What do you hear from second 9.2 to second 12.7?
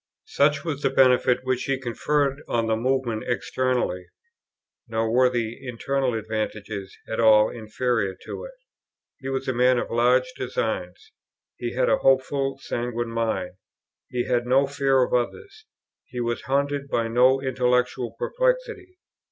was a man of large designs; he had a hopeful,